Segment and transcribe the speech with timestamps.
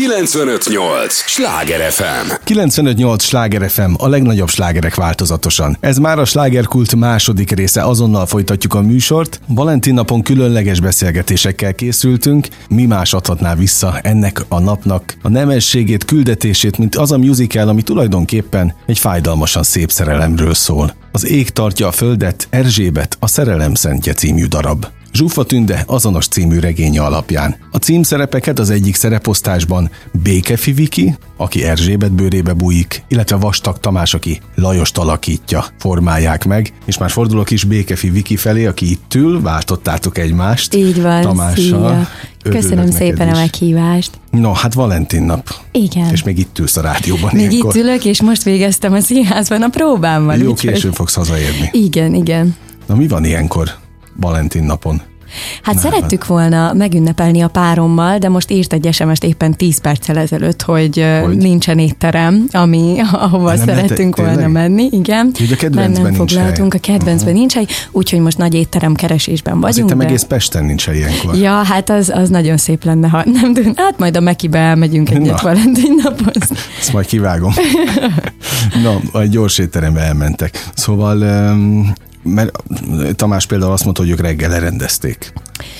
[0.00, 1.14] 958!
[1.14, 2.32] Sláger FM!
[2.44, 5.76] 958 Sláger FM, a legnagyobb slágerek változatosan.
[5.80, 9.40] Ez már a slágerkult második része, azonnal folytatjuk a műsort.
[9.46, 12.48] Valentin napon különleges beszélgetésekkel készültünk.
[12.68, 17.82] Mi más adhatná vissza ennek a napnak a nemességét, küldetését, mint az a musical, ami
[17.82, 20.94] tulajdonképpen egy fájdalmasan szép szerelemről szól.
[21.12, 24.86] Az ég tartja a földet, Erzsébet, a Szerelem Szentje című darab.
[25.12, 27.56] Zsuffa Tünde azonos című regénye alapján.
[27.70, 29.90] A címszerepeket az egyik szereposztásban
[30.22, 36.98] Békefi Viki, aki Erzsébet bőrébe bújik, illetve Vastag Tamás, aki Lajost alakítja, formálják meg, és
[36.98, 40.74] már fordulok is Békefi Viki felé, aki itt ül, váltottátok egymást.
[40.74, 41.54] Így van, Tamással.
[41.56, 42.08] szia.
[42.44, 43.36] Örülök Köszönöm szépen a is.
[43.38, 44.10] meghívást.
[44.30, 45.54] No, hát Valentin nap.
[45.72, 46.10] Igen.
[46.12, 47.76] És még itt ülsz a rádióban Még ilyenkor.
[47.76, 50.36] itt ülök, és most végeztem a színházban a próbámmal.
[50.36, 51.68] Jó, későn fogsz hazaérni.
[51.72, 52.56] Igen, igen.
[52.86, 53.70] Na mi van ilyenkor
[54.16, 55.02] Valentin napon?
[55.62, 60.62] Hát szerettük volna megünnepelni a párommal, de most írt egy SMS-t éppen 10 perccel ezelőtt,
[60.62, 61.36] hogy, hogy?
[61.36, 64.50] Nincsen étterem, ami, ahova Nem szerettünk lehetett, volna tényleg?
[64.50, 64.88] menni.
[64.90, 65.26] Igen.
[65.26, 66.80] Úgyhogy a kedvencben nem, foglaltunk, hely.
[66.82, 69.88] a kedvencben nincs hely, úgyhogy most nagy étterem keresésben vagyunk.
[69.88, 70.04] hittem de...
[70.04, 71.34] egész Pesten nincs hely ilyenkor.
[71.34, 73.72] Ja, hát az, az nagyon szép lenne, ha nem tudom.
[73.76, 75.42] Hát majd a Mekibe elmegyünk egyet Na.
[75.42, 76.56] Valentin napozni.
[76.80, 77.52] Ezt majd kivágom.
[78.82, 80.68] Na, egy gyors étterembe elmentek.
[80.74, 82.62] Szóval, öm, mert
[83.16, 85.32] Tamás például azt mondta, hogy ők reggel lerendezték.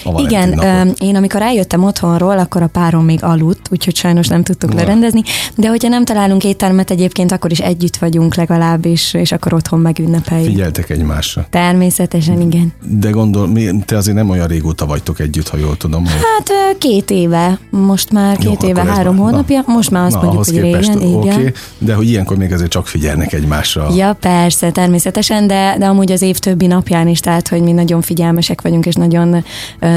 [0.05, 0.99] A Igen, napot.
[0.99, 4.77] én amikor eljöttem otthonról, akkor a párom még aludt, úgyhogy sajnos nem tudtuk Na.
[4.77, 5.23] lerendezni,
[5.57, 9.81] de hogyha nem találunk éttermet egyébként, akkor is együtt vagyunk legalább, és, és akkor otthon
[9.81, 10.47] megünnepeljük.
[10.47, 11.47] Figyeltek egymásra.
[11.51, 12.73] Természetesen, igen.
[12.89, 16.03] De gondol, mi, te azért nem olyan régóta vagytok együtt, ha jól tudom.
[16.03, 16.13] Hogy...
[16.13, 20.05] Hát két éve, most már Jó, két éve, akkor ez három már- hónapja, most már
[20.05, 21.35] azt na, mondjuk, hogy képest, régen, igen.
[21.39, 23.89] oké, de hogy ilyenkor még azért csak figyelnek egymásra.
[23.97, 28.01] Ja, persze, természetesen, de, de amúgy az év többi napján is, tehát, hogy mi nagyon
[28.03, 29.45] figyelmesek vagyunk, és nagyon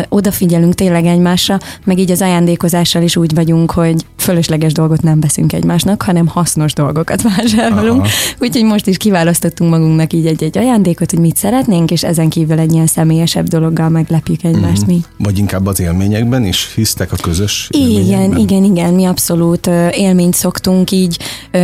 [0.09, 5.53] odafigyelünk tényleg egymásra, meg így az ajándékozással is úgy vagyunk, hogy fölösleges dolgot nem veszünk
[5.53, 7.99] egymásnak, hanem hasznos dolgokat vásárolunk.
[7.99, 8.09] Aha.
[8.39, 12.73] Úgyhogy most is kiválasztottunk magunknak így egy-egy ajándékot, hogy mit szeretnénk, és ezen kívül egy
[12.73, 15.01] ilyen személyesebb dologgal meglepjük egymást mi.
[15.17, 20.91] Vagy inkább az élményekben is hisztek a közös Igen, igen, igen, mi abszolút élményt szoktunk
[20.91, 21.19] így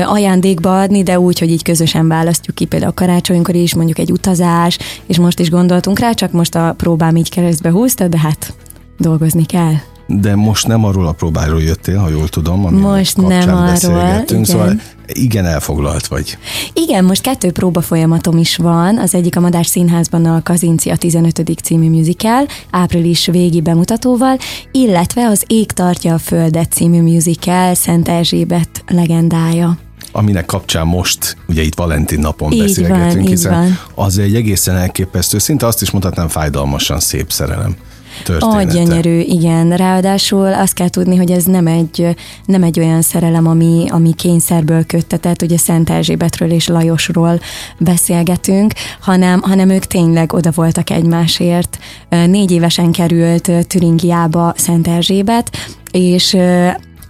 [0.05, 4.11] ajándékba adni, de úgy, hogy így közösen választjuk ki például a karácsonykor is, mondjuk egy
[4.11, 7.69] utazás, és most is gondoltunk rá, csak most a próbám így keresztbe
[7.99, 8.53] húzta, de hát
[8.97, 9.73] dolgozni kell.
[10.07, 14.29] De most nem arról a próbáról jöttél, ha jól tudom, ami Most nem arról, beszélgettünk,
[14.29, 14.43] igen.
[14.43, 16.37] szóval igen elfoglalt vagy.
[16.73, 18.97] Igen, most kettő próba folyamatom is van.
[18.97, 21.61] Az egyik a Madár Színházban a Kazinci a 15.
[21.63, 24.37] című musical, április végi bemutatóval,
[24.71, 29.77] illetve az Ég tartja a földet című musical, Szent Erzsébet legendája.
[30.11, 33.79] aminek kapcsán most, ugye itt Valentin napon Így beszélgetünk, van, hiszen van.
[34.05, 37.75] az egy egészen elképesztő, szinte azt is mondhatnám fájdalmasan szép szerelem
[38.23, 38.57] története.
[38.57, 39.77] A gyönyörű, igen.
[39.77, 42.15] Ráadásul azt kell tudni, hogy ez nem egy,
[42.45, 47.39] nem egy olyan szerelem, ami, ami kényszerből köttetett, ugye Szent Erzsébetről és Lajosról
[47.77, 51.79] beszélgetünk, hanem, hanem ők tényleg oda voltak egymásért.
[52.09, 55.57] Négy évesen került Türingiába Szent Erzsébet,
[55.91, 56.37] és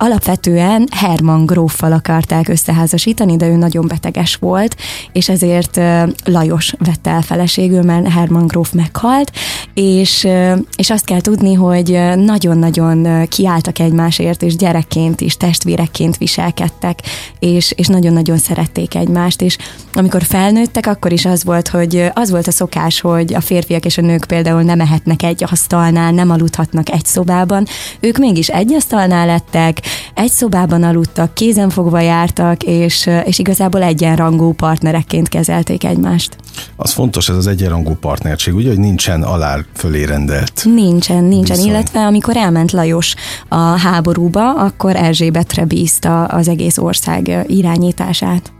[0.02, 4.76] Alapvetően Herman gróffal akarták összeházasítani, de ő nagyon beteges volt,
[5.12, 5.80] és ezért
[6.24, 9.32] Lajos vette el feleségül, mert Herman gróf meghalt,
[9.74, 10.28] és,
[10.76, 17.00] és azt kell tudni, hogy nagyon-nagyon kiálltak egymásért, és gyerekként is, testvérekként viselkedtek,
[17.40, 19.58] és, és nagyon-nagyon szerették egymást, és
[19.94, 23.98] amikor felnőttek, akkor is az volt, hogy az volt a szokás, hogy a férfiak és
[23.98, 27.66] a nők például nem ehetnek egy asztalnál, nem aludhatnak egy szobában,
[28.00, 35.30] ők mégis egy asztalnál lettek, egy szobában aludtak, kézenfogva jártak, és, és igazából egyenrangú partnerekként
[35.30, 36.36] kezelték egymást.
[36.76, 40.62] Az fontos, ez az egyenrangú partnerség, ugye, hogy nincsen alá fölé rendelt.
[40.66, 41.72] Nincsen, nincsen, Viszony.
[41.72, 43.16] illetve amikor elment Lajos
[43.48, 48.52] a háborúba, akkor Erzsébetre bízta az egész ország irányítását.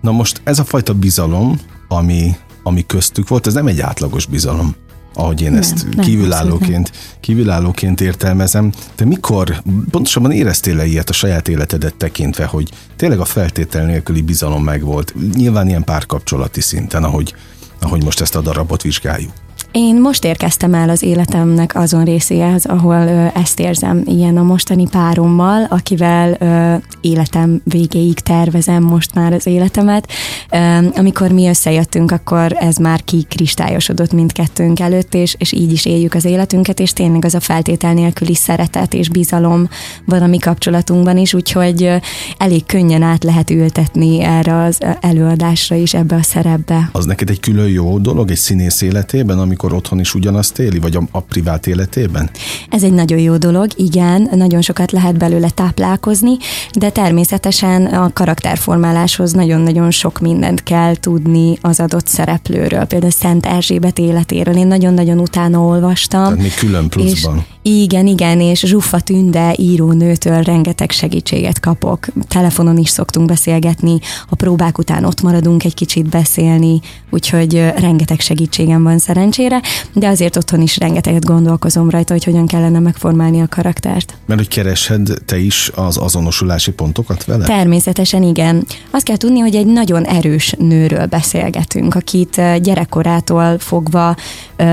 [0.00, 1.58] Na most ez a fajta bizalom,
[1.88, 4.74] ami, ami köztük volt, ez nem egy átlagos bizalom
[5.14, 8.72] ahogy én Nem, ezt nem, kívülállóként, kívülállóként értelmezem.
[8.94, 14.22] Te mikor pontosabban éreztél le ilyet a saját életedet tekintve, hogy tényleg a feltétel nélküli
[14.22, 15.14] bizalom megvolt?
[15.34, 17.34] Nyilván ilyen párkapcsolati szinten, ahogy,
[17.80, 19.32] ahogy most ezt a darabot vizsgáljuk.
[19.72, 24.88] Én most érkeztem el az életemnek azon részéhez, ahol ö, ezt érzem ilyen a mostani
[24.88, 30.08] párommal, akivel ö, életem végéig tervezem most már az életemet.
[30.50, 30.56] Ö,
[30.96, 36.24] amikor mi összejöttünk, akkor ez már kikristályosodott mindkettőnk előtt, és, és így is éljük az
[36.24, 39.68] életünket, és tényleg az a feltétel nélküli szeretet és bizalom
[40.04, 41.96] van a mi kapcsolatunkban is, úgyhogy ö,
[42.38, 46.88] elég könnyen át lehet ültetni erre az előadásra is, ebbe a szerepbe.
[46.92, 50.78] Az neked egy külön jó dolog egy színész életében, amikor ilyenkor otthon is ugyanazt éli,
[50.78, 52.30] vagy a, a privát életében?
[52.68, 56.36] Ez egy nagyon jó dolog, igen, nagyon sokat lehet belőle táplálkozni,
[56.72, 63.98] de természetesen a karakterformáláshoz nagyon-nagyon sok mindent kell tudni az adott szereplőről, például Szent Erzsébet
[63.98, 64.56] életéről.
[64.56, 66.22] Én nagyon-nagyon utána olvastam.
[66.22, 67.36] Tehát még külön pluszban.
[67.36, 72.06] És igen, igen, és Zsuffa Tünde írónőtől rengeteg segítséget kapok.
[72.28, 73.98] Telefonon is szoktunk beszélgetni,
[74.28, 76.80] a próbák után ott maradunk egy kicsit beszélni,
[77.10, 79.60] úgyhogy rengeteg segítségem van szerencsére,
[79.92, 84.14] de azért otthon is rengeteget gondolkozom rajta, hogy hogyan kellene megformálni a karaktert.
[84.26, 87.44] Mert hogy keresed te is az azonosulási pontokat vele?
[87.44, 88.66] Természetesen igen.
[88.90, 94.16] Azt kell tudni, hogy egy nagyon erős nőről beszélgetünk, akit gyerekkorától fogva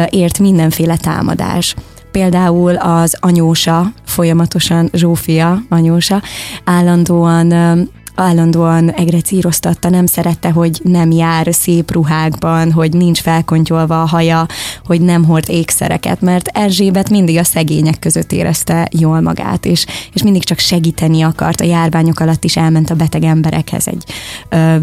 [0.09, 1.75] ért mindenféle támadás
[2.11, 6.21] például az anyósa, folyamatosan Zsófia anyósa,
[6.63, 7.53] állandóan
[8.19, 14.45] állandóan egrecíroztatta, nem szerette, hogy nem jár szép ruhákban, hogy nincs felkontyolva a haja,
[14.85, 20.23] hogy nem hord ékszereket, mert Erzsébet mindig a szegények között érezte jól magát, és, és
[20.23, 21.61] mindig csak segíteni akart.
[21.61, 24.03] A járványok alatt is elment a beteg emberekhez egy
[24.49, 24.75] ö,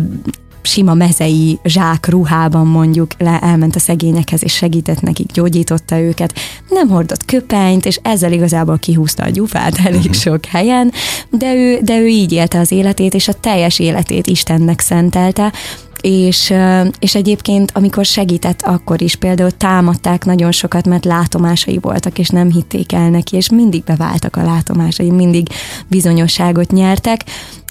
[0.67, 6.35] sima mezei zsák ruhában mondjuk le, elment a szegényekhez, és segített nekik, gyógyította őket.
[6.69, 10.15] Nem hordott köpenyt, és ezzel igazából kihúzta a gyufát elég uh-huh.
[10.15, 10.93] sok helyen,
[11.31, 15.53] de ő, de ő így élte az életét, és a teljes életét Istennek szentelte,
[16.01, 16.53] és,
[16.99, 22.51] és egyébként, amikor segített, akkor is például támadták nagyon sokat, mert látomásai voltak, és nem
[22.51, 25.49] hitték el neki, és mindig beváltak a látomásai, mindig
[25.89, 27.25] bizonyosságot nyertek,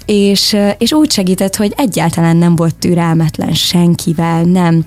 [0.05, 4.83] és, és úgy segített, hogy egyáltalán nem volt türelmetlen senkivel, nem,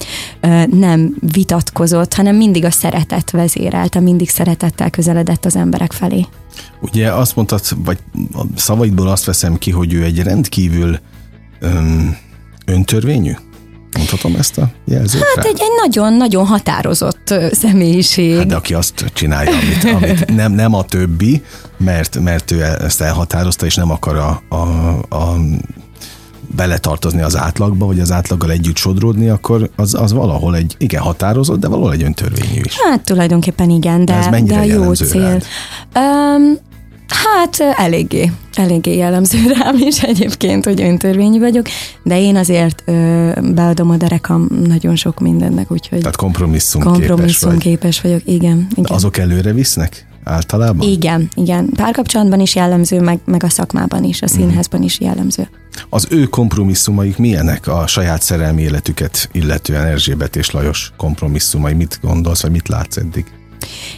[0.70, 6.26] nem vitatkozott, hanem mindig a szeretet vezérelte, mindig szeretettel közeledett az emberek felé.
[6.81, 7.99] Ugye azt mondtad, vagy
[8.32, 10.99] a szavaidból azt veszem ki, hogy ő egy rendkívül
[11.61, 12.17] öm,
[12.64, 13.32] öntörvényű?
[13.97, 15.23] Mondhatom ezt a jelzőt?
[15.35, 18.37] Hát egy, egy nagyon-nagyon határozott személyiség.
[18.37, 21.43] Hát de aki azt csinálja, amit, amit nem, nem a többi,
[21.78, 24.56] mert, mert ő ezt elhatározta, és nem akar a, a,
[25.14, 25.36] a
[26.56, 31.60] beletartozni az átlagba, vagy az átlaggal együtt sodródni, akkor az, az valahol egy, igen, határozott,
[31.60, 32.80] de valahol egy öntörvényű is.
[32.80, 35.40] Hát tulajdonképpen igen, de, de, de a jó cél.
[35.94, 36.66] Um,
[37.08, 41.66] Hát eléggé, eléggé jellemző rám is egyébként, hogy öntörvényű vagyok,
[42.02, 45.98] de én azért ö, beadom a derekam nagyon sok mindennek, úgyhogy...
[45.98, 47.60] Tehát kompromisszum, kompromisszum képes, vagy.
[47.60, 48.96] képes vagyok, igen, igen.
[48.96, 50.07] Azok előre visznek?
[50.28, 50.88] Általában?
[50.88, 51.70] Igen, igen.
[51.76, 54.34] Párkapcsolatban is jellemző, meg, meg a szakmában is, a mhm.
[54.34, 55.48] színházban is jellemző.
[55.88, 61.72] Az ő kompromisszumaik milyenek a saját szerelmi életüket illetően Erzsébet és Lajos kompromisszumai?
[61.72, 63.26] Mit gondolsz, vagy mit látsz eddig?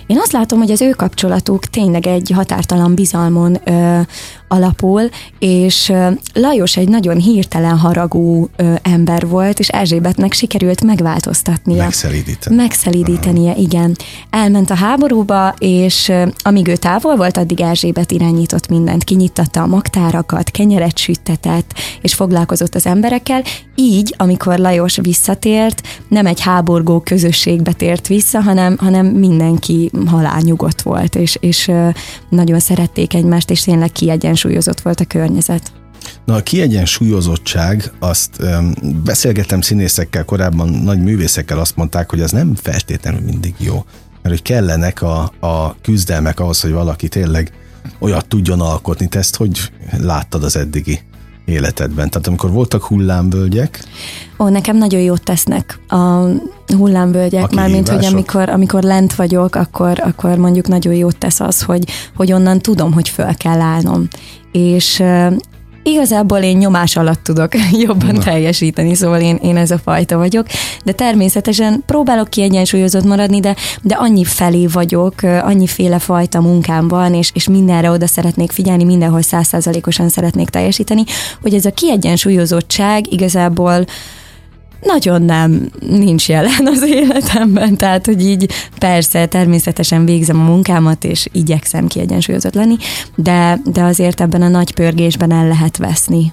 [0.06, 4.00] Én azt látom, hogy az ő kapcsolatuk tényleg egy határtalan bizalmon ö,
[4.49, 5.02] alapul,
[5.38, 5.93] és
[6.34, 11.82] Lajos egy nagyon hirtelen haragú ö, ember volt, és Erzsébetnek sikerült megváltoztatnia.
[11.82, 12.56] Megszelídíteni.
[12.56, 13.61] Megszelídítenie, Aha.
[13.61, 13.96] igen.
[14.31, 19.05] Elment a háborúba, és amíg ő távol volt, addig Erzsébet irányított mindent.
[19.05, 23.43] Kinyitatta a magtárakat, kenyeret süttetett, és foglalkozott az emberekkel.
[23.75, 29.59] Így, amikor Lajos visszatért, nem egy háborgó közösségbe tért vissza, hanem, hanem mindenki
[30.06, 31.70] halálnyugodt volt, és, és
[32.28, 35.72] nagyon szerették egymást, és tényleg kiegyensúlyozott volt a környezet.
[36.24, 38.72] Na a kiegyensúlyozottság, azt um,
[39.04, 43.74] beszélgettem színészekkel korábban, nagy művészekkel azt mondták, hogy az nem feltétlenül mindig jó.
[44.22, 47.52] Mert hogy kellenek a, a küzdelmek ahhoz, hogy valaki tényleg
[47.98, 49.08] olyat tudjon alkotni.
[49.08, 51.00] Te ezt hogy láttad az eddigi
[51.50, 52.11] életedben?
[52.11, 53.85] Tehát amikor voltak hullámvölgyek?
[54.38, 56.25] Ó, nekem nagyon jót tesznek a
[56.76, 61.85] hullámvölgyek, mármint, hogy amikor, amikor lent vagyok, akkor, akkor mondjuk nagyon jót tesz az, hogy,
[62.16, 64.09] hogy onnan tudom, hogy föl kell állnom.
[64.52, 65.02] És
[65.82, 67.52] Igazából én nyomás alatt tudok
[67.87, 68.22] jobban Na.
[68.22, 70.46] teljesíteni, szóval én, én ez a fajta vagyok,
[70.84, 75.14] de természetesen próbálok kiegyensúlyozott maradni, de, de annyi felé vagyok,
[75.64, 81.04] féle fajta munkám van, és, és mindenre oda szeretnék figyelni, mindenhol százszázalékosan szeretnék teljesíteni,
[81.42, 83.84] hogy ez a kiegyensúlyozottság igazából
[84.80, 91.26] nagyon nem nincs jelen az életemben, tehát hogy így persze természetesen végzem a munkámat, és
[91.32, 92.76] igyekszem kiegyensúlyozott lenni,
[93.16, 96.32] de, de azért ebben a nagy pörgésben el lehet veszni.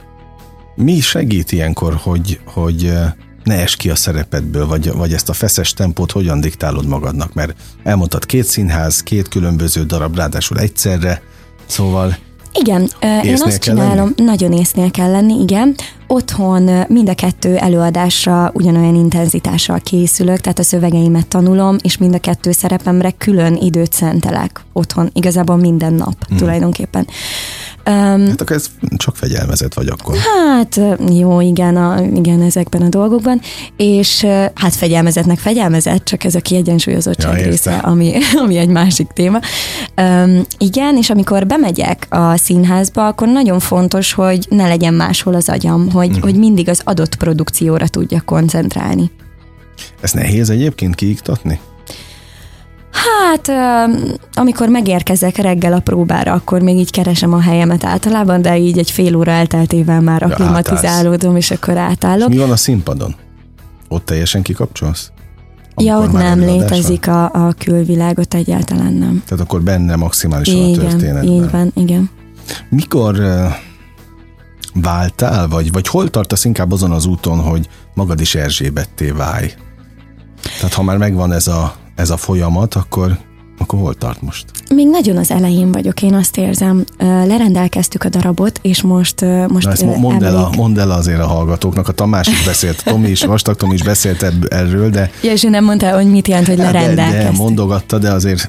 [0.75, 3.11] Mi segít ilyenkor, hogy, hogy eh,
[3.43, 7.33] ne es ki a szerepedből, vagy, vagy ezt a feszes tempót hogyan diktálod magadnak?
[7.33, 11.21] Mert elmondtad két színház, két különböző darab, ráadásul egyszerre,
[11.65, 12.17] szóval
[12.53, 12.89] igen,
[13.23, 14.29] én azt csinálom, lenni?
[14.31, 15.75] nagyon észnél kell lenni, igen.
[16.07, 22.19] Otthon mind a kettő előadásra ugyanolyan intenzitással készülök, tehát a szövegeimet tanulom, és mind a
[22.19, 26.37] kettő szerepemre külön időt szentelek otthon, igazából minden nap hmm.
[26.37, 27.07] tulajdonképpen.
[27.87, 30.17] Um, hát akkor ez csak fegyelmezett vagy akkor.
[30.17, 30.79] Hát
[31.09, 33.41] jó, igen, a, igen, ezekben a dolgokban,
[33.77, 38.13] és hát fegyelmezetnek fegyelmezett, csak ez a kiegyensúlyozottság ja, része, ami,
[38.43, 39.39] ami egy másik téma.
[39.97, 45.49] Um, igen, és amikor bemegyek a színházba, akkor nagyon fontos, hogy ne legyen máshol az
[45.49, 46.23] agyam, hogy, uh-huh.
[46.23, 49.11] hogy mindig az adott produkcióra tudjak koncentrálni.
[50.01, 51.59] Ez nehéz egyébként kiiktatni?
[52.91, 53.51] Hát,
[54.33, 58.91] amikor megérkezek reggel a próbára, akkor még így keresem a helyemet általában, de így egy
[58.91, 62.29] fél óra elteltével már aklimatizálódom, és akkor átállok.
[62.29, 63.15] És mi van a színpadon?
[63.87, 65.11] Ott teljesen kikapcsolsz?
[65.75, 69.23] Ja, ott nem létezik a, a külvilágot egyáltalán nem.
[69.27, 71.33] Tehát akkor benne maximálisan igen, a történetben.
[71.33, 72.09] így van, igen.
[72.69, 73.21] Mikor
[74.73, 79.53] váltál, vagy, vagy hol tartasz inkább azon az úton, hogy magad is Erzsébetté válj?
[80.57, 83.17] Tehát ha már megvan ez a, ez a folyamat, akkor
[83.59, 84.45] akkor hol tart most?
[84.73, 86.83] Még nagyon az elején vagyok, én azt érzem.
[86.99, 89.21] Lerendelkeztük a darabot, és most...
[89.47, 92.83] most Na ezt mondd el, a, mondd el azért a hallgatóknak, a Tamás is beszélt,
[92.83, 95.11] Tomi is, Vastag Tomi is beszélt erről, de...
[95.21, 97.23] Ja, és ő nem mondta, hogy mit jelent, hogy lerendelkeztük.
[97.23, 98.47] De, de mondogatta, de azért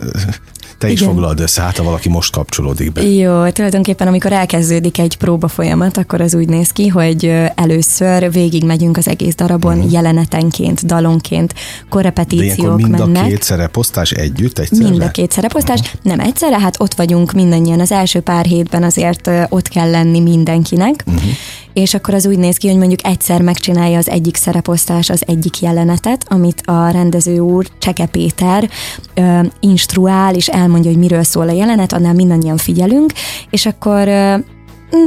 [0.79, 1.13] te is Igen.
[1.13, 3.03] foglald össze, hát ha valaki most kapcsolódik be.
[3.03, 8.65] Jó, tulajdonképpen amikor elkezdődik egy próba folyamat, akkor az úgy néz ki, hogy először végig
[8.65, 9.93] megyünk az egész darabon, uh-huh.
[9.93, 11.55] jelenetenként, dalonként,
[11.89, 13.23] korrepetíciók mind mennek.
[13.23, 14.89] a két szereposztás együtt egyszerre?
[14.89, 16.01] Mind a két szereposztás, uh-huh.
[16.03, 17.81] nem egyszerre, hát ott vagyunk mindannyian.
[17.81, 21.31] Az első pár hétben azért ott kell lenni mindenkinek, uh-huh
[21.79, 25.61] és akkor az úgy néz ki, hogy mondjuk egyszer megcsinálja az egyik szereposztás az egyik
[25.61, 28.71] jelenetet, amit a rendező úr, Cseke Péter
[29.15, 33.13] ö, instruál, és elmondja, hogy miről szól a jelenet, annál mindannyian figyelünk,
[33.51, 34.09] és akkor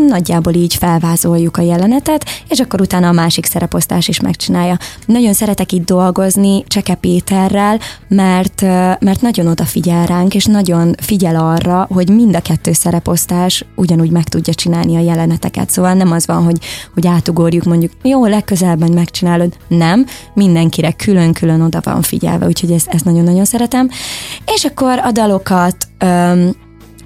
[0.08, 4.78] nagyjából így felvázoljuk a jelenetet, és akkor utána a másik szereposztás is megcsinálja.
[5.06, 8.62] Nagyon szeretek itt dolgozni Cseke Péterrel, mert,
[9.00, 14.24] mert nagyon odafigyel ránk, és nagyon figyel arra, hogy mind a kettő szereposztás ugyanúgy meg
[14.24, 15.70] tudja csinálni a jeleneteket.
[15.70, 16.58] Szóval nem az van, hogy,
[16.94, 19.58] hogy átugorjuk mondjuk, jó, legközelebb megcsinálod.
[19.68, 23.90] Nem, mindenkire külön-külön oda van figyelve, úgyhogy ezt, ezt nagyon-nagyon szeretem.
[24.56, 26.56] És akkor a dalokat öm,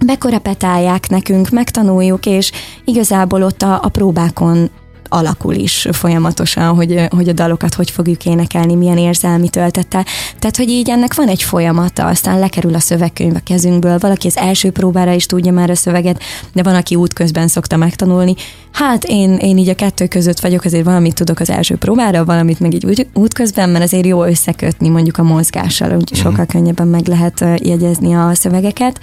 [0.06, 2.52] bekorepetálják nekünk, megtanuljuk, és
[2.84, 4.70] igazából ott a, a próbákon
[5.10, 10.06] alakul is folyamatosan, hogy, hogy a dalokat hogy fogjuk énekelni, milyen érzelmi töltettel.
[10.40, 14.38] Tehát, hogy így ennek van egy folyamata, aztán lekerül a szövegkönyv a kezünkből, valaki az
[14.38, 18.36] első próbára is tudja már a szöveget, de van, aki útközben szokta megtanulni.
[18.75, 22.60] Hát én, én így a kettő között vagyok, azért valamit tudok az első próbára, valamit
[22.60, 26.58] meg így útközben, mert azért jó összekötni mondjuk a mozgással, úgy sokkal mhm.
[26.58, 29.00] könnyebben meg lehet jegyezni a szövegeket.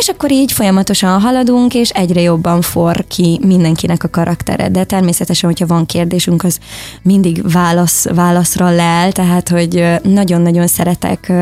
[0.00, 4.68] És akkor így folyamatosan haladunk, és egyre jobban for ki mindenkinek a karaktere.
[4.68, 6.58] De természetesen, hogyha van kérdésünk, az
[7.02, 11.32] mindig válasz, válaszra lel, tehát hogy nagyon-nagyon szeretek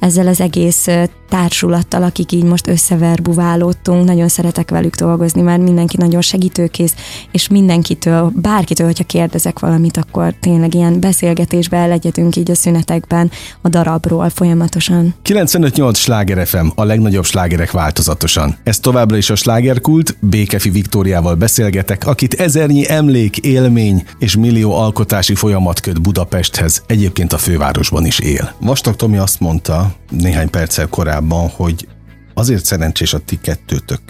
[0.00, 0.86] ezzel az egész
[1.30, 6.94] társulattal, akik így most összeverbuválódtunk, nagyon szeretek velük dolgozni, mert mindenki nagyon segítőkész,
[7.32, 13.68] és mindenkitől, bárkitől, hogyha kérdezek valamit, akkor tényleg ilyen beszélgetésbe elegyedünk így a szünetekben a
[13.68, 15.14] darabról folyamatosan.
[15.24, 18.56] 95-8 Sláger FM, a legnagyobb slágerek változatosan.
[18.62, 25.34] Ez továbbra is a slágerkult, Békefi Viktóriával beszélgetek, akit ezernyi emlék, élmény és millió alkotási
[25.34, 28.54] folyamat köt Budapesthez, egyébként a fővárosban is él.
[28.60, 31.88] Vastag Tomi azt mondta néhány perccel korábban, hogy
[32.34, 34.00] azért szerencsés a ti kettőtök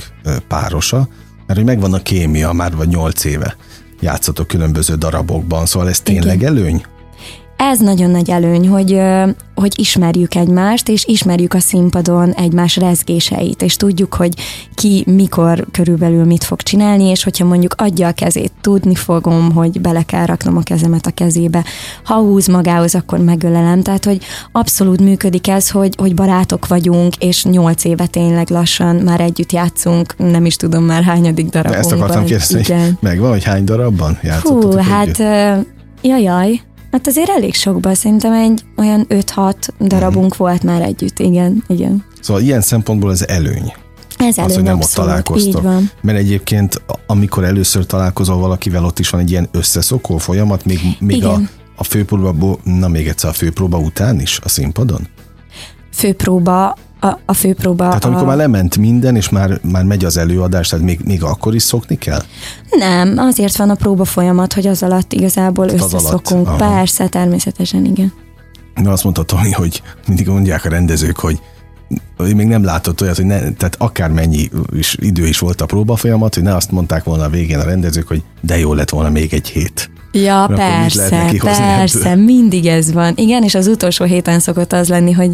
[0.49, 1.09] párosa,
[1.47, 3.57] mert hogy megvan a kémia, már vagy nyolc éve
[4.01, 6.57] játszotok különböző darabokban, szóval ez tényleg Igen.
[6.57, 6.85] előny?
[7.63, 9.01] Ez nagyon nagy előny, hogy,
[9.55, 14.35] hogy ismerjük egymást, és ismerjük a színpadon egymás rezgéseit, és tudjuk, hogy
[14.75, 19.81] ki mikor körülbelül mit fog csinálni, és hogyha mondjuk adja a kezét, tudni fogom, hogy
[19.81, 21.65] bele kell raknom a kezemet a kezébe.
[22.05, 23.83] Ha húz magához, akkor megölelem.
[23.83, 29.21] Tehát, hogy abszolút működik ez, hogy, hogy barátok vagyunk, és nyolc éve tényleg lassan már
[29.21, 31.79] együtt játszunk, nem is tudom már hányadik darabban.
[31.79, 35.65] Ezt akartam kérdezni, hogy megvan, hogy hány darabban játszottatok Hú, hát uh,
[36.03, 36.61] jajaj,
[36.91, 40.39] Hát azért elég sokban, szerintem egy olyan 5-6 darabunk mm.
[40.39, 42.05] volt már együtt, igen, igen.
[42.21, 43.73] Szóval ilyen szempontból ez előny.
[44.19, 45.63] Ez az, hogy nem abszolút, ott találkoztok.
[45.63, 45.91] van.
[46.03, 51.25] Mert egyébként, amikor először találkozol valakivel, ott is van egy ilyen összeszokó folyamat, még, még
[51.25, 51.41] a,
[51.77, 55.09] a főpróba, na még egyszer a főpróba után is a színpadon?
[55.93, 57.85] Főpróba a, a főpróba.
[57.85, 58.27] Tehát amikor a...
[58.27, 61.99] már lement minden, és már, már megy az előadás, tehát még, még akkor is szokni
[61.99, 62.23] kell?
[62.71, 66.47] Nem, azért van a próba folyamat, hogy az alatt igazából tehát összeszokunk.
[66.47, 68.13] Alatt, Persze, természetesen, igen.
[68.75, 71.41] Na azt mondta Tony, hogy mindig mondják a rendezők, hogy
[72.17, 75.97] hogy még nem látott olyat, hogy ne, tehát akármennyi is, idő is volt a próba
[75.97, 79.11] folyamat, hogy ne azt mondták volna a végén a rendezők, hogy de jó lett volna
[79.11, 79.91] még egy hét.
[80.13, 82.25] Ja, Mert persze, persze, ebből?
[82.25, 83.13] mindig ez van.
[83.17, 85.31] Igen, és az utolsó héten szokott az lenni, hogy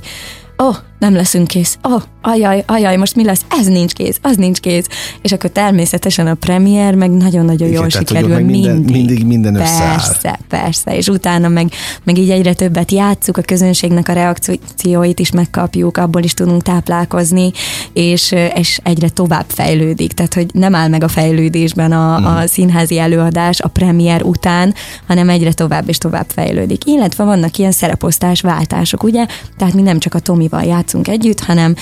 [0.59, 1.79] oh, nem leszünk kész.
[1.83, 3.45] Oh, ajaj, ajaj, most mi lesz?
[3.61, 4.87] Ez nincs kész, az nincs kész.
[5.23, 8.29] És akkor természetesen a premier meg nagyon-nagyon jól sikerül.
[8.29, 8.95] meg minden, mindig.
[8.95, 9.95] mindig minden összeáll.
[9.97, 11.69] Persze, persze, és utána meg,
[12.05, 17.51] meg így egyre többet játszuk, a közönségnek a reakcióit is megkapjuk, abból is tudunk táplálkozni,
[17.93, 20.13] és, és egyre tovább fejlődik.
[20.13, 22.45] Tehát, hogy nem áll meg a fejlődésben a, a Mhm.
[22.47, 24.75] színházi előadás a premier után,
[25.07, 26.85] hanem egyre tovább és tovább fejlődik.
[26.87, 29.27] Illetve vannak ilyen szereposztás váltások, ugye?
[29.59, 31.75] Tehát mi nem csak a Tomival játszunk együtt, hanem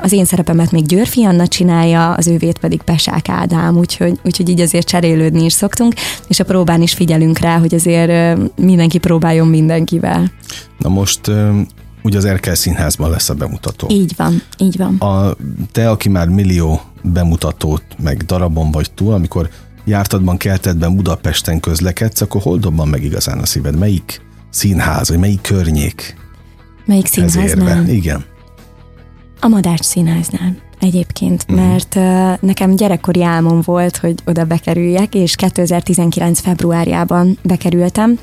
[0.00, 4.60] az én szerepemet még Györfi Anna csinálja, az ővét pedig Pesák Ádám, úgyhogy, úgyhogy így
[4.60, 5.94] azért cserélődni is szoktunk,
[6.28, 10.30] és a próbán is figyelünk rá, hogy azért mindenki próbáljon mindenkivel.
[10.78, 11.20] Na most
[12.02, 13.86] ugye az Erkel Színházban lesz a bemutató.
[13.90, 14.96] Így van, így van.
[14.96, 15.36] A,
[15.72, 19.48] te, aki már millió bemutatót, meg darabon vagy túl, amikor
[19.84, 23.78] jártadban, keltedben Budapesten közlekedsz, akkor hol dobban meg igazán a szíved?
[23.78, 24.20] Melyik
[24.50, 26.16] színház, vagy melyik környék
[26.86, 27.30] Melyik ez érve?
[27.30, 27.88] színháznál?
[27.88, 28.24] Igen.
[29.44, 31.60] A Madács színháznál egyébként, Mhm.
[31.60, 38.18] mert uh, nekem gyerekkori álmom volt, hogy oda bekerüljek, és 2019 februárjában bekerültem,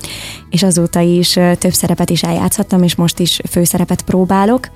[0.50, 4.68] és azóta is uh, több szerepet is eljátszhattam, és most is főszerepet próbálok.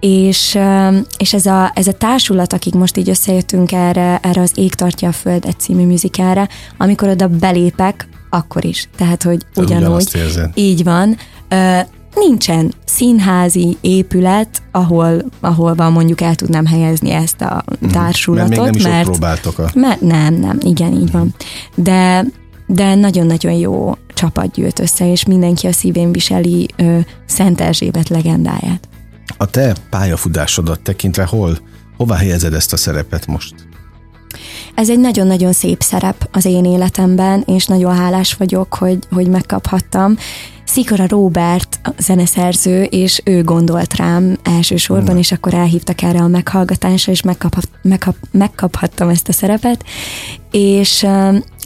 [0.00, 4.52] És, uh, és ez, a, ez a társulat, akik most így összejöttünk erre, erre az
[4.54, 8.88] Ég tartja a Földet című műzikára, amikor oda belépek, akkor is.
[8.96, 9.84] Tehát, hogy ugyanúgy.
[9.84, 10.50] ugyanazt érzed.
[10.54, 11.16] Így van.
[12.14, 18.58] Nincsen színházi épület, ahol, ahol mondjuk el tudnám helyezni ezt a társulatot, Mhm.
[18.58, 19.70] Mert még nem is mert, próbáltok a...
[19.74, 21.34] mert nem, nem, igen, így van.
[21.74, 22.24] De,
[22.66, 28.88] de nagyon-nagyon jó csapat gyűlt össze, és mindenki a szívén viseli ö, Szent Erzsébet legendáját.
[29.36, 31.58] A te pályafutásodat tekintve hol,
[31.96, 33.54] hova helyezed ezt a szerepet most?
[34.78, 40.16] Ez egy nagyon-nagyon szép szerep az én életemben, és nagyon hálás vagyok, hogy, hogy megkaphattam.
[40.64, 47.12] Szikora Robert a zeneszerző, és ő gondolt rám elsősorban, és akkor elhívtak erre a meghallgatásra,
[47.12, 49.84] és megkaphat, megkap, megkaphattam ezt a szerepet.
[50.50, 51.06] És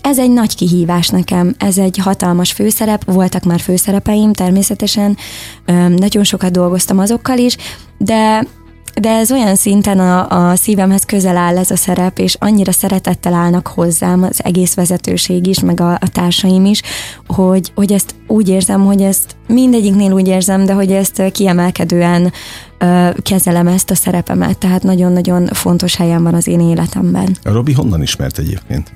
[0.03, 5.17] ez egy nagy kihívás nekem, ez egy hatalmas főszerep, voltak már főszerepeim természetesen,
[5.97, 7.57] nagyon sokat dolgoztam azokkal is,
[7.99, 8.47] de
[9.01, 13.35] de ez olyan szinten a, a szívemhez közel áll ez a szerep, és annyira szeretettel
[13.35, 16.83] állnak hozzám az egész vezetőség is, meg a, a társaim is,
[17.27, 22.33] hogy, hogy ezt úgy érzem, hogy ezt mindegyiknél úgy érzem, de hogy ezt kiemelkedően
[22.79, 27.37] ö, kezelem ezt a szerepemet, tehát nagyon-nagyon fontos helyen van az én életemben.
[27.43, 28.93] Robi honnan ismert egyébként?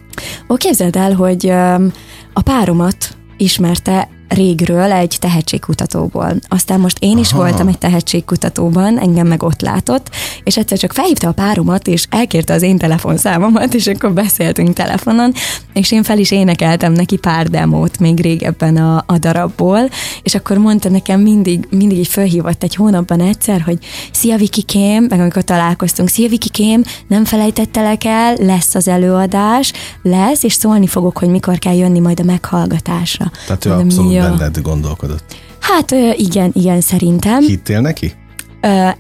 [0.48, 1.87] Ó, képzeld el, hogy ö,
[2.32, 6.32] a páromat ismerte régről egy tehetségkutatóból.
[6.48, 7.42] Aztán most én is Aha.
[7.42, 10.10] voltam egy tehetségkutatóban, engem meg ott látott,
[10.44, 15.32] és egyszer csak felhívta a páromat, és elkérte az én telefonszámomat, és akkor beszéltünk telefonon,
[15.72, 19.88] és én fel is énekeltem neki pár demót még régebben a, a darabból,
[20.22, 23.78] és akkor mondta nekem mindig, mindig így fölhívott egy hónapban egyszer, hogy
[24.12, 30.52] szia Vikikém, meg amikor találkoztunk, szia Vikikém, nem felejtettelek el, lesz az előadás, lesz, és
[30.52, 33.30] szólni fogok, hogy mikor kell jönni majd a meghallgatásra.
[33.46, 35.24] Tehát ő Mondom, abszolút "Ja." benned gondolkodott.
[35.61, 37.40] Hát igen, igen, szerintem.
[37.40, 38.12] Hittél neki?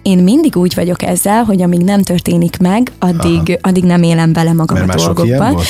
[0.02, 4.52] Én mindig úgy vagyok ezzel, hogy amíg nem történik meg, addig, addig nem élem bele
[4.52, 5.62] magam Mert a dolgokba.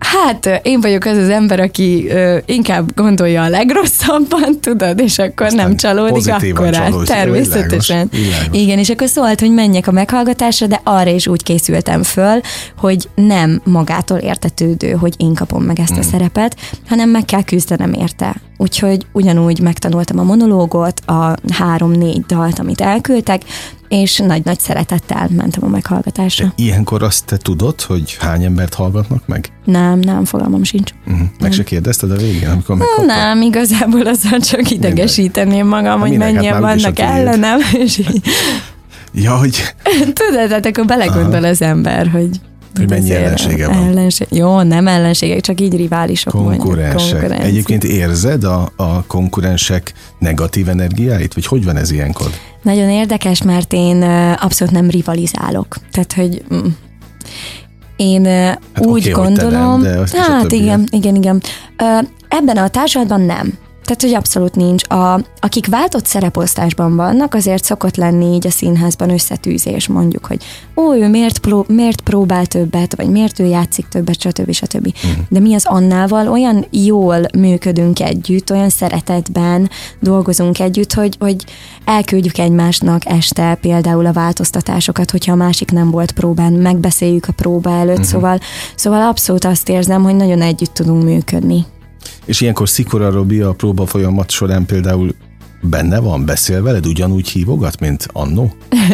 [0.00, 5.46] Hát én vagyok az az ember, aki ö, inkább gondolja a legrosszabban, tudod, és akkor
[5.46, 7.08] Aztán nem csalódik akkor csalódsz.
[7.08, 8.08] természetesen.
[8.10, 8.60] Világos, világos.
[8.60, 12.40] Igen, és akkor szólt, hogy menjek a meghallgatásra, de arra is úgy készültem föl,
[12.78, 15.84] hogy nem magától értetődő, hogy én kapom meg Hmm.
[15.88, 16.56] ezt a szerepet,
[16.88, 18.34] hanem meg kell küzdenem érte.
[18.60, 23.42] Úgyhogy ugyanúgy megtanultam a monológot, a három-négy dalt, amit elküldtek,
[23.88, 26.52] és nagy-nagy szeretettel mentem a meghallgatásra.
[26.56, 29.48] Ilyenkor azt te tudod, hogy hány embert hallgatnak meg?
[29.64, 30.90] Nem, nem, fogalmam sincs.
[31.06, 31.26] Uh-huh.
[31.40, 33.06] Meg se kérdezted a végén, amikor megkaptad?
[33.06, 36.26] Nem, igazából azzal csak idegesíteném magam, hogy minek?
[36.26, 38.22] Hát mennyien náluk is a vannak ellenem, és így,
[39.12, 39.74] Ja, hogy
[40.20, 42.40] tudod, tehát akkor belegondol az ember, hogy
[42.74, 43.76] Hogy mennyi ellensége van.
[43.76, 47.10] Ellenség, jó, nem ellenségek, csak így riválisok mondjuk, konkurensek.
[47.10, 47.46] konkurencia.
[47.46, 51.34] Egyébként érzed a, a konkurensek negatív energiáit?
[51.34, 52.30] Vagy hogy van ez ilyenkor?
[52.62, 54.02] Nagyon érdekes, mert én
[54.40, 55.76] abszolút nem rivalizálok.
[55.90, 56.66] Tehát, hogy mm,
[57.96, 59.80] én hát úgy oké, hogy te gondolom...
[59.80, 61.42] nem, de azt hát igen, igen, igen.
[61.76, 61.98] Ö,
[62.30, 63.58] Ebben a társadalban nem.
[63.90, 64.88] Tehát, hogy abszolút nincs.
[64.88, 70.44] A, akik váltott szereposztásban vannak, azért szokott lenni így a színházban összetűzés, mondjuk, hogy
[70.76, 74.52] ó, ő miért, pró- miért próbál többet, vagy miért ő játszik többet, stb.
[74.52, 74.86] stb.
[74.86, 75.24] Uh-huh.
[75.28, 81.44] De mi az Annával olyan jól működünk együtt, olyan szeretetben dolgozunk együtt, hogy, hogy
[81.84, 87.70] elküldjük egymásnak este például a változtatásokat, hogyha a másik nem volt próbán, megbeszéljük a próba
[87.70, 88.10] előtt, uh-huh.
[88.10, 88.38] szóval,
[88.74, 91.66] szóval abszolút azt érzem, hogy nagyon együtt tudunk működni.
[92.24, 95.14] És ilyenkor Szikora Robi a próba folyamat során például
[95.62, 98.52] benne van, beszél veled, ugyanúgy hívogat, mint annó?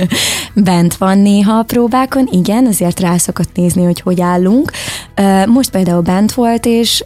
[0.55, 4.71] Bent van néha a próbákon, igen, azért rá szokott nézni, hogy hogy állunk.
[5.47, 7.05] Most például bent volt, és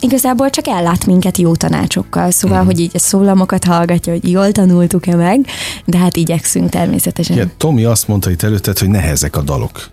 [0.00, 2.66] igazából csak ellát minket jó tanácsokkal, szóval, mm.
[2.66, 5.46] hogy így a szólamokat hallgatja, hogy jól tanultuk-e meg,
[5.84, 7.36] de hát igyekszünk természetesen.
[7.36, 9.90] Ja, Tomi azt mondta itt előtted, hogy nehezek a dalok.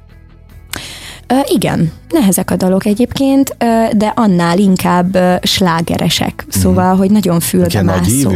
[1.43, 3.55] Igen, nehezek a dalok egyébként,
[3.97, 6.97] de annál inkább slágeresek, szóval, mm.
[6.97, 8.31] hogy nagyon fülbe mászó.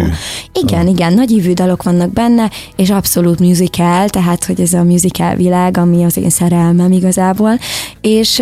[0.53, 5.77] Igen, igen, nagyívű dalok vannak benne, és abszolút musical, tehát, hogy ez a musical világ,
[5.77, 7.59] ami az én szerelmem igazából,
[8.01, 8.41] és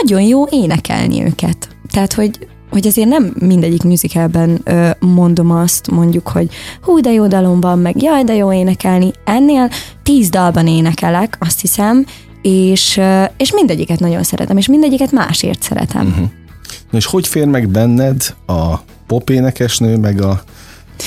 [0.00, 1.68] nagyon jó énekelni őket.
[1.90, 6.48] Tehát, hogy hogy azért nem mindegyik musicalben ö, mondom azt, mondjuk, hogy
[6.82, 9.10] hú, de jó dalom van, meg jaj, de jó énekelni.
[9.24, 9.70] Ennél
[10.02, 12.06] tíz dalban énekelek, azt hiszem,
[12.42, 13.00] és,
[13.36, 16.06] és mindegyiket nagyon szeretem, és mindegyiket másért szeretem.
[16.06, 16.28] Uh-huh.
[16.90, 18.74] Na és hogy fér meg benned a
[19.06, 20.42] popénekesnő, meg a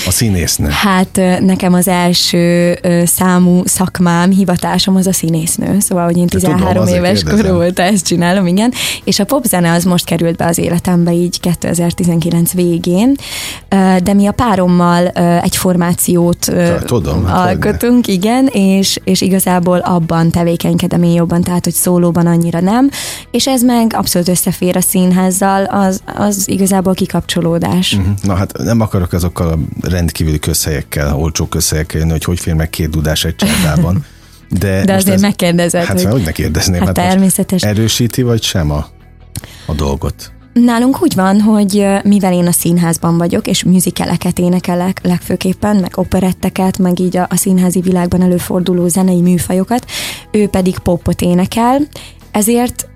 [0.05, 0.67] a színésznő.
[0.69, 6.87] Hát nekem az első számú szakmám, hivatásom az a színésznő, szóval, hogy én 13 tudom,
[6.87, 8.73] éves korom óta ezt csinálom, igen,
[9.03, 13.15] és a popzene az most került be az életembe így 2019 végén,
[14.03, 15.07] de mi a párommal
[15.41, 16.51] egy formációt
[16.85, 22.25] tudom, hát alkotunk, hát igen, és, és igazából abban tevékenykedem én jobban, tehát, hogy szólóban
[22.25, 22.89] annyira nem,
[23.31, 27.93] és ez meg abszolút összefér a színházzal, az, az igazából kikapcsolódás.
[27.93, 28.13] Uh-huh.
[28.21, 32.69] Na hát nem akarok azokkal a rendkívüli közhelyekkel, olcsó közhelyekkel jönni, hogy hogy fér meg
[32.69, 34.05] két dudás egy csapdában.
[34.49, 35.83] De, De azért ez, megkérdezed.
[35.83, 36.11] Hát hogy...
[36.11, 36.79] hogy ne kérdezném?
[36.79, 37.63] Hát, hát természetes.
[37.63, 38.87] Erősíti vagy sem a,
[39.65, 40.31] a dolgot?
[40.53, 46.77] Nálunk úgy van, hogy mivel én a színházban vagyok, és műzikeleket énekelek legfőképpen, meg operetteket,
[46.77, 49.85] meg így a, a színházi világban előforduló zenei műfajokat,
[50.31, 51.79] ő pedig popot énekel,
[52.31, 52.87] ezért,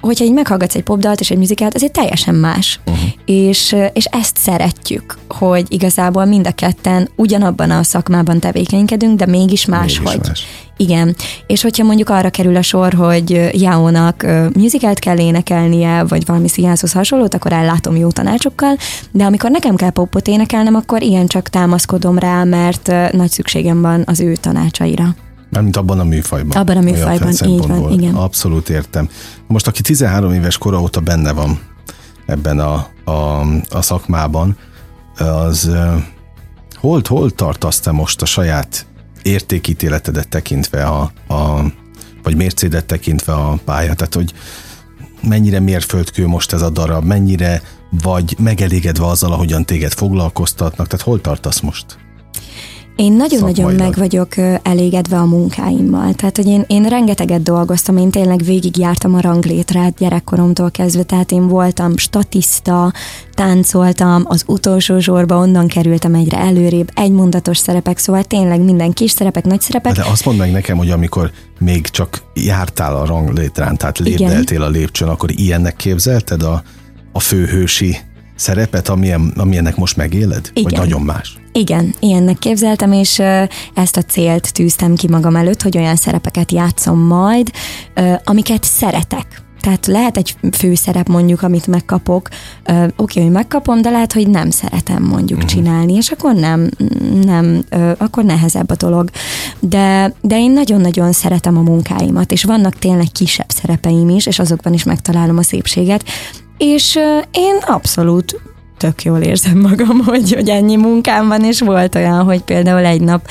[0.00, 2.80] hogyha így meghallgatsz egy popdalt és egy muzikát, azért teljesen más.
[2.86, 3.08] Uh-huh.
[3.24, 9.64] És, és ezt szeretjük, hogy igazából mind a ketten ugyanabban a szakmában tevékenykedünk, de mégis
[9.64, 10.04] máshogy.
[10.04, 10.46] Mégis más.
[10.76, 11.16] Igen.
[11.46, 16.92] És hogyha mondjuk arra kerül a sor, hogy Jáónak musicalt kell énekelnie, vagy valami színházhoz
[16.92, 18.76] hasonlót, akkor ellátom jó tanácsokkal,
[19.10, 24.02] de amikor nekem kell popot énekelnem, akkor ilyen csak támaszkodom rá, mert nagy szükségem van
[24.06, 25.14] az ő tanácsaira.
[25.50, 26.56] Mármint abban a műfajban.
[26.56, 28.14] Abban a műfajban, így van, igen.
[28.14, 29.08] Abszolút értem.
[29.46, 31.60] Most, aki 13 éves kora óta benne van
[32.26, 34.56] ebben a, a, a szakmában,
[35.18, 35.70] az
[36.74, 38.86] hol, hol tartasz te most a saját
[39.22, 41.62] értékítéletedet tekintve a, a
[42.22, 44.32] vagy mércédet tekintve a pályát, tehát hogy
[45.22, 47.62] mennyire mérföldkő most ez a darab, mennyire
[48.02, 51.98] vagy megelégedve azzal, ahogyan téged foglalkoztatnak, tehát hol tartasz most?
[52.98, 56.14] Én nagyon-nagyon meg vagyok elégedve a munkáimmal.
[56.14, 61.48] Tehát, hogy én, én rengeteget dolgoztam, én tényleg végigjártam a ranglétrát gyerekkoromtól kezdve, tehát én
[61.48, 62.92] voltam statiszta,
[63.34, 69.44] táncoltam, az utolsó sorba onnan kerültem egyre előrébb, egymondatos szerepek, szóval tényleg minden kis szerepek,
[69.44, 69.92] nagy szerepek.
[69.92, 74.68] De azt mondd meg nekem, hogy amikor még csak jártál a ranglétrán, tehát lépdeltél a
[74.68, 76.62] lépcsőn, akkor ilyennek képzelted a,
[77.12, 77.96] a főhősi
[78.38, 80.50] szerepet, amilyen, amilyennek most megéled?
[80.52, 80.62] Igen.
[80.62, 81.36] Vagy nagyon más?
[81.52, 83.22] Igen, ilyennek képzeltem, és
[83.74, 87.50] ezt a célt tűztem ki magam előtt, hogy olyan szerepeket játszom majd,
[88.24, 89.42] amiket szeretek.
[89.60, 92.28] Tehát lehet egy főszerep mondjuk, amit megkapok,
[92.66, 95.54] oké, okay, hogy megkapom, de lehet, hogy nem szeretem mondjuk uh-huh.
[95.54, 96.70] csinálni, és akkor nem,
[97.24, 97.64] nem,
[97.98, 99.10] akkor nehezebb a dolog.
[99.60, 104.72] De, de én nagyon-nagyon szeretem a munkáimat, és vannak tényleg kisebb szerepeim is, és azokban
[104.72, 106.04] is megtalálom a szépséget,
[106.58, 106.98] és
[107.30, 108.40] én abszolút
[108.76, 113.00] tök jól érzem magam, hogy, hogy ennyi munkám van, és volt olyan, hogy például egy
[113.00, 113.28] nap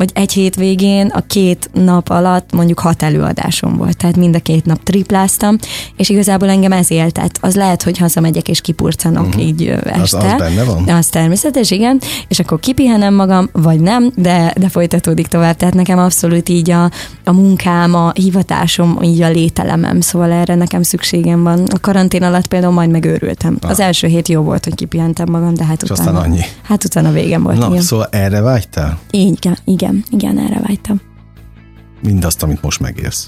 [0.00, 4.64] vagy egy hétvégén a két nap alatt mondjuk hat előadásom volt, tehát mind a két
[4.64, 5.56] nap tripláztam,
[5.96, 7.38] és igazából engem ez éltet.
[7.40, 9.42] Az lehet, hogy hazamegyek és kipurcanok uh-huh.
[9.42, 10.00] így este.
[10.00, 10.88] Az, az benne van?
[10.88, 15.56] Az természetes, igen, és akkor kipihenem magam, vagy nem, de, de folytatódik tovább.
[15.56, 16.90] Tehát nekem abszolút így a,
[17.24, 21.62] a munkám, a hivatásom, így a lételemem, szóval erre nekem szükségem van.
[21.74, 23.56] A karantén alatt például majd megőrültem.
[23.60, 23.70] Ah.
[23.70, 26.08] Az első hét jó volt, hogy kipihentem magam, de hát és utána...
[26.08, 26.40] aztán annyi.
[26.62, 27.58] Hát utána végem volt.
[27.58, 27.82] Na, igen.
[27.82, 28.98] szóval erre vágytál?
[29.10, 31.00] Igen, igen igen, igen, erre vágytam.
[32.02, 33.26] Mindazt, amit most megélsz.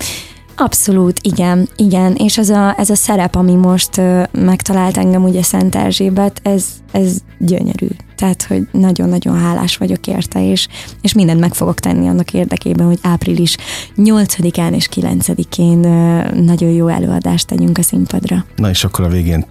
[0.57, 5.43] Abszolút, igen, igen, és ez a, ez a szerep, ami most uh, megtalált engem ugye
[5.43, 7.87] Szent Erzsébet, ez, ez gyönyörű.
[8.17, 10.69] Tehát, hogy nagyon-nagyon hálás vagyok érte, és,
[11.01, 13.57] és mindent meg fogok tenni annak érdekében, hogy április
[13.97, 18.45] 8-án és 9-én uh, nagyon jó előadást tegyünk a színpadra.
[18.57, 19.47] Na és akkor a végén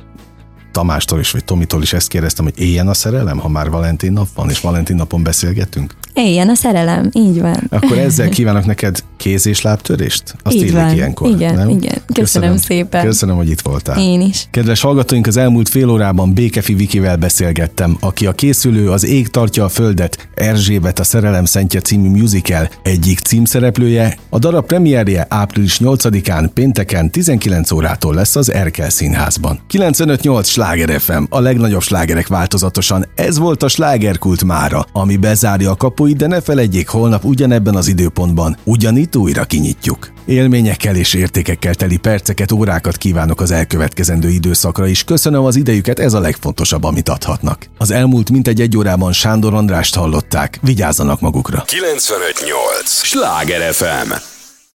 [0.71, 4.27] Tamástól is, vagy Tomitól is ezt kérdeztem, hogy éljen a szerelem, ha már Valentin nap
[4.35, 5.95] van, és Valentin napon beszélgetünk?
[6.13, 7.63] Éljen a szerelem, így van.
[7.69, 10.35] Akkor ezzel kívánok neked kéz- és lábtörést?
[10.43, 10.93] Azt így van.
[10.93, 11.69] ilyenkor, igen, nem?
[11.69, 11.79] igen.
[11.81, 13.05] Köszönöm, Köszönöm szépen.
[13.05, 13.99] Köszönöm, hogy itt voltál.
[13.99, 14.47] Én is.
[14.51, 19.63] Kedves hallgatóink, az elmúlt fél órában Békefi Vikivel beszélgettem, aki a készülő Az ég tartja
[19.63, 24.17] a földet, Erzsébet a szerelem szentje című musical egyik címszereplője.
[24.29, 29.59] A darab premierje április 8-án pénteken 19 órától lesz az Erkel Színházban.
[29.67, 33.05] 958 Sláger FM, a legnagyobb slágerek változatosan.
[33.15, 37.87] Ez volt a slágerkult mára, ami bezárja a kapuit, de ne felejtjék, holnap ugyanebben az
[37.87, 40.11] időpontban ugyanitt újra kinyitjuk.
[40.25, 45.03] Élményekkel és értékekkel teli perceket, órákat kívánok az elkövetkezendő időszakra is.
[45.03, 47.65] Köszönöm az idejüket, ez a legfontosabb, amit adhatnak.
[47.77, 50.59] Az elmúlt mintegy egy órában Sándor Andrást hallották.
[50.61, 51.63] Vigyázzanak magukra.
[51.65, 53.03] 958!
[53.03, 54.30] Sláger FM!